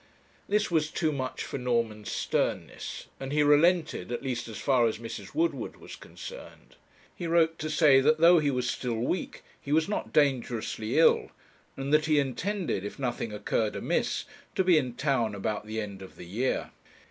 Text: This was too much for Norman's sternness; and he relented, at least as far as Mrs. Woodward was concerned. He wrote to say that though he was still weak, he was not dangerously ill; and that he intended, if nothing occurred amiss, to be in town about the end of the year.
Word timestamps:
This 0.49 0.71
was 0.71 0.89
too 0.89 1.11
much 1.11 1.43
for 1.43 1.59
Norman's 1.59 2.11
sternness; 2.11 3.05
and 3.19 3.31
he 3.31 3.43
relented, 3.43 4.11
at 4.11 4.23
least 4.23 4.47
as 4.47 4.57
far 4.57 4.87
as 4.87 4.97
Mrs. 4.97 5.35
Woodward 5.35 5.75
was 5.77 5.95
concerned. 5.95 6.75
He 7.15 7.27
wrote 7.27 7.59
to 7.59 7.69
say 7.69 8.01
that 8.01 8.17
though 8.17 8.39
he 8.39 8.49
was 8.49 8.67
still 8.67 8.95
weak, 8.95 9.43
he 9.61 9.71
was 9.71 9.87
not 9.87 10.11
dangerously 10.11 10.97
ill; 10.97 11.29
and 11.77 11.93
that 11.93 12.05
he 12.05 12.17
intended, 12.17 12.83
if 12.83 12.97
nothing 12.97 13.31
occurred 13.31 13.75
amiss, 13.75 14.25
to 14.55 14.63
be 14.63 14.75
in 14.75 14.95
town 14.95 15.35
about 15.35 15.67
the 15.67 15.79
end 15.79 16.01
of 16.01 16.15
the 16.15 16.25
year. 16.25 16.71